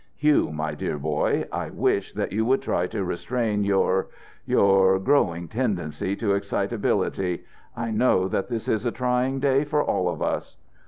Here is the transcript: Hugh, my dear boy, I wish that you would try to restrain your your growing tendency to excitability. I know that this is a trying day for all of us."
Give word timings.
Hugh, 0.15 0.51
my 0.51 0.73
dear 0.73 0.97
boy, 0.97 1.45
I 1.51 1.69
wish 1.69 2.13
that 2.13 2.31
you 2.31 2.43
would 2.47 2.63
try 2.63 2.87
to 2.87 3.03
restrain 3.03 3.63
your 3.63 4.07
your 4.47 4.97
growing 4.97 5.47
tendency 5.47 6.15
to 6.15 6.33
excitability. 6.33 7.43
I 7.77 7.91
know 7.91 8.27
that 8.27 8.49
this 8.49 8.67
is 8.67 8.83
a 8.87 8.91
trying 8.91 9.39
day 9.39 9.63
for 9.63 9.83
all 9.83 10.09
of 10.09 10.23
us." 10.23 10.57